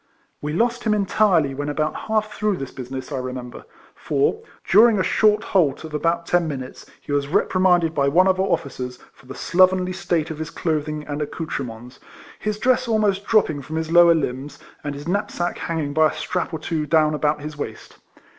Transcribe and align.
We 0.41 0.51
lost 0.51 0.83
him 0.83 0.95
entirely 0.95 1.53
when 1.53 1.69
about 1.69 1.95
half 2.07 2.33
through 2.33 2.57
this 2.57 2.71
business, 2.71 3.11
I 3.11 3.19
remember; 3.19 3.65
for, 3.93 4.41
during 4.67 4.97
a 4.97 5.03
short 5.03 5.43
halt 5.43 5.83
of 5.83 5.93
about 5.93 6.25
ten 6.25 6.47
minutes 6.47 6.87
he 6.99 7.11
was 7.11 7.27
rep 7.27 7.51
rimanded 7.51 7.93
by 7.93 8.07
one 8.07 8.25
of 8.27 8.39
our 8.39 8.47
officers 8.47 8.97
for 9.13 9.27
the 9.27 9.33
114 9.35 9.35
RECOLLECTIONS 9.37 9.59
OF 9.91 9.93
slovenly 9.93 9.93
state 9.93 10.31
of 10.31 10.39
his 10.39 10.49
clothing 10.49 11.05
and 11.07 11.21
accoutre 11.21 11.63
ments; 11.63 11.99
his 12.39 12.57
dress 12.57 12.87
almost 12.87 13.27
dropping 13.27 13.61
from 13.61 13.75
his 13.75 13.91
lower 13.91 14.15
limbs, 14.15 14.57
and 14.83 14.95
his 14.95 15.07
knapsack 15.07 15.59
hanging 15.59 15.93
by 15.93 16.07
a 16.07 16.15
strap 16.15 16.51
or 16.51 16.57
two 16.57 16.87
down 16.87 17.13
about 17.13 17.41
his 17.41 17.55
waist. 17.55 17.99